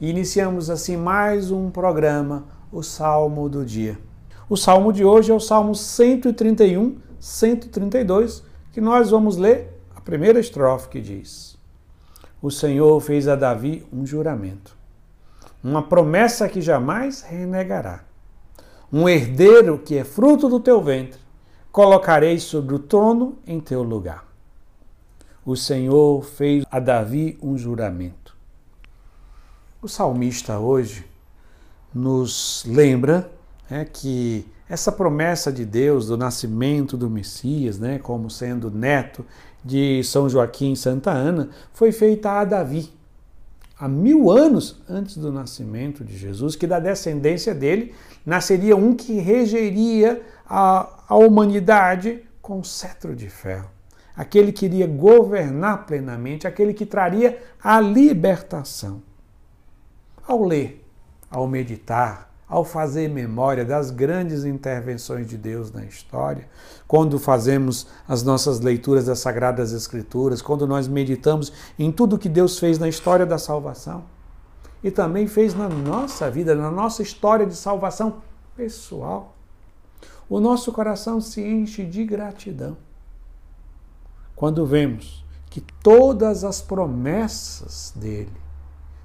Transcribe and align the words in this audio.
e 0.00 0.08
iniciamos 0.08 0.70
assim 0.70 0.96
mais 0.96 1.50
um 1.50 1.70
programa, 1.70 2.46
o 2.70 2.82
Salmo 2.82 3.48
do 3.48 3.64
Dia. 3.64 3.98
O 4.48 4.56
salmo 4.56 4.92
de 4.92 5.04
hoje 5.04 5.30
é 5.30 5.34
o 5.34 5.40
Salmo 5.40 5.74
131, 5.74 6.96
132, 7.18 8.42
que 8.72 8.80
nós 8.80 9.10
vamos 9.10 9.36
ler 9.36 9.76
a 9.94 10.00
primeira 10.00 10.38
estrofe 10.38 10.88
que 10.88 11.00
diz: 11.00 11.58
O 12.40 12.50
Senhor 12.50 13.00
fez 13.00 13.26
a 13.26 13.34
Davi 13.34 13.86
um 13.92 14.06
juramento, 14.06 14.76
uma 15.62 15.82
promessa 15.82 16.48
que 16.48 16.60
jamais 16.60 17.22
renegará. 17.22 18.04
Um 18.90 19.06
herdeiro 19.06 19.78
que 19.78 19.98
é 19.98 20.04
fruto 20.04 20.48
do 20.48 20.60
teu 20.60 20.80
ventre, 20.80 21.20
colocarei 21.70 22.38
sobre 22.38 22.74
o 22.74 22.78
trono 22.78 23.36
em 23.46 23.60
teu 23.60 23.82
lugar. 23.82 24.26
O 25.44 25.56
Senhor 25.56 26.24
fez 26.24 26.64
a 26.70 26.78
Davi 26.80 27.38
um 27.42 27.58
juramento. 27.58 28.17
O 29.80 29.86
salmista 29.86 30.58
hoje 30.58 31.06
nos 31.94 32.64
lembra 32.66 33.30
é 33.70 33.84
que 33.84 34.44
essa 34.68 34.90
promessa 34.90 35.52
de 35.52 35.64
Deus 35.64 36.08
do 36.08 36.16
nascimento 36.16 36.96
do 36.96 37.08
Messias, 37.08 37.78
né, 37.78 37.96
como 37.96 38.28
sendo 38.28 38.72
neto 38.72 39.24
de 39.64 40.02
São 40.02 40.28
Joaquim 40.28 40.72
e 40.72 40.76
Santa 40.76 41.12
Ana, 41.12 41.50
foi 41.72 41.92
feita 41.92 42.28
a 42.28 42.44
Davi, 42.44 42.92
há 43.78 43.86
mil 43.86 44.32
anos 44.32 44.82
antes 44.90 45.16
do 45.16 45.30
nascimento 45.30 46.04
de 46.04 46.18
Jesus, 46.18 46.56
que 46.56 46.66
da 46.66 46.80
descendência 46.80 47.54
dele 47.54 47.94
nasceria 48.26 48.74
um 48.74 48.96
que 48.96 49.20
regeria 49.20 50.20
a, 50.44 51.04
a 51.08 51.14
humanidade 51.14 52.24
com 52.42 52.64
cetro 52.64 53.14
de 53.14 53.30
ferro. 53.30 53.70
Aquele 54.16 54.50
que 54.50 54.64
iria 54.64 54.88
governar 54.88 55.86
plenamente, 55.86 56.48
aquele 56.48 56.74
que 56.74 56.84
traria 56.84 57.40
a 57.62 57.80
libertação. 57.80 59.06
Ao 60.28 60.44
ler, 60.44 60.84
ao 61.30 61.48
meditar, 61.48 62.30
ao 62.46 62.62
fazer 62.62 63.08
memória 63.08 63.64
das 63.64 63.90
grandes 63.90 64.44
intervenções 64.44 65.26
de 65.26 65.38
Deus 65.38 65.72
na 65.72 65.86
história, 65.86 66.46
quando 66.86 67.18
fazemos 67.18 67.86
as 68.06 68.22
nossas 68.22 68.60
leituras 68.60 69.06
das 69.06 69.20
Sagradas 69.20 69.72
Escrituras, 69.72 70.42
quando 70.42 70.66
nós 70.66 70.86
meditamos 70.86 71.50
em 71.78 71.90
tudo 71.90 72.18
que 72.18 72.28
Deus 72.28 72.58
fez 72.58 72.78
na 72.78 72.88
história 72.88 73.24
da 73.24 73.38
salvação 73.38 74.04
e 74.84 74.90
também 74.90 75.26
fez 75.26 75.54
na 75.54 75.66
nossa 75.66 76.30
vida, 76.30 76.54
na 76.54 76.70
nossa 76.70 77.02
história 77.02 77.46
de 77.46 77.56
salvação 77.56 78.22
pessoal, 78.54 79.34
o 80.28 80.38
nosso 80.38 80.70
coração 80.72 81.22
se 81.22 81.40
enche 81.42 81.86
de 81.86 82.04
gratidão 82.04 82.76
quando 84.36 84.64
vemos 84.66 85.24
que 85.50 85.60
todas 85.82 86.44
as 86.44 86.60
promessas 86.60 87.94
dele 87.96 88.47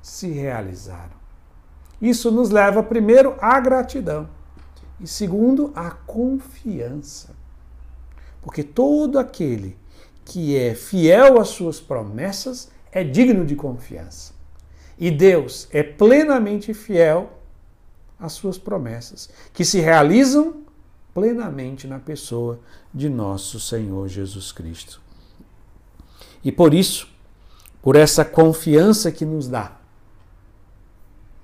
se 0.03 0.27
realizaram 0.29 1.23
isso 2.03 2.29
nos 2.29 2.49
leva, 2.49 2.83
primeiro, 2.83 3.37
à 3.39 3.57
gratidão 3.61 4.27
e, 4.99 5.07
segundo, 5.07 5.71
à 5.73 5.89
confiança. 5.89 7.33
Porque 8.41 8.61
todo 8.61 9.17
aquele 9.17 9.77
que 10.25 10.57
é 10.57 10.75
fiel 10.75 11.39
às 11.39 11.47
suas 11.47 11.79
promessas 11.79 12.69
é 12.91 13.05
digno 13.05 13.45
de 13.45 13.55
confiança. 13.55 14.33
E 14.99 15.09
Deus 15.09 15.69
é 15.71 15.81
plenamente 15.81 16.73
fiel 16.73 17.39
às 18.19 18.33
suas 18.33 18.57
promessas, 18.57 19.29
que 19.53 19.63
se 19.63 19.79
realizam 19.79 20.61
plenamente 21.13 21.87
na 21.87 21.99
pessoa 21.99 22.59
de 22.93 23.07
nosso 23.07 23.61
Senhor 23.61 24.09
Jesus 24.09 24.51
Cristo. 24.51 25.01
E 26.43 26.51
por 26.51 26.73
isso, 26.73 27.07
por 27.81 27.95
essa 27.95 28.25
confiança 28.25 29.09
que 29.09 29.23
nos 29.23 29.47
dá, 29.47 29.77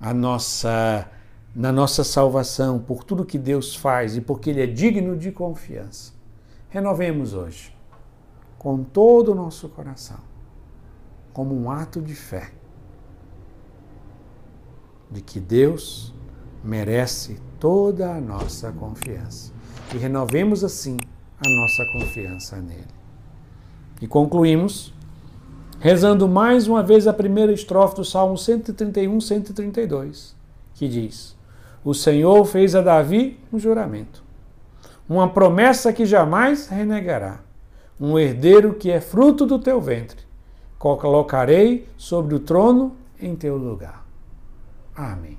a 0.00 0.14
nossa 0.14 1.10
na 1.54 1.72
nossa 1.72 2.04
salvação, 2.04 2.78
por 2.78 3.02
tudo 3.02 3.24
que 3.24 3.36
Deus 3.36 3.74
faz 3.74 4.16
e 4.16 4.20
porque 4.20 4.50
Ele 4.50 4.62
é 4.62 4.66
digno 4.66 5.16
de 5.16 5.32
confiança. 5.32 6.12
Renovemos 6.68 7.34
hoje, 7.34 7.74
com 8.56 8.84
todo 8.84 9.32
o 9.32 9.34
nosso 9.34 9.68
coração, 9.68 10.18
como 11.32 11.54
um 11.54 11.70
ato 11.70 12.00
de 12.00 12.14
fé, 12.14 12.52
de 15.10 15.20
que 15.20 15.40
Deus 15.40 16.14
merece 16.62 17.40
toda 17.58 18.14
a 18.14 18.20
nossa 18.20 18.70
confiança. 18.70 19.52
E 19.92 19.98
renovemos 19.98 20.62
assim 20.62 20.96
a 21.44 21.48
nossa 21.48 21.84
confiança 21.92 22.56
nele. 22.60 22.86
E 24.00 24.06
concluímos 24.06 24.94
rezando 25.80 26.28
mais 26.28 26.68
uma 26.68 26.82
vez 26.82 27.08
a 27.08 27.12
primeira 27.12 27.52
estrofe 27.52 27.96
do 27.96 28.04
Salmo 28.04 28.36
131, 28.36 29.20
132, 29.20 30.36
que 30.74 30.86
diz: 30.86 31.36
O 31.82 31.94
Senhor 31.94 32.44
fez 32.44 32.76
a 32.76 32.82
Davi 32.82 33.40
um 33.50 33.58
juramento, 33.58 34.22
uma 35.08 35.28
promessa 35.28 35.92
que 35.92 36.04
jamais 36.04 36.68
renegará, 36.68 37.40
um 37.98 38.18
herdeiro 38.18 38.74
que 38.74 38.90
é 38.90 39.00
fruto 39.00 39.46
do 39.46 39.58
teu 39.58 39.80
ventre. 39.80 40.20
Colocarei 40.78 41.88
sobre 41.96 42.34
o 42.34 42.40
trono 42.40 42.96
em 43.20 43.34
teu 43.34 43.56
lugar. 43.56 44.06
Amém. 44.94 45.38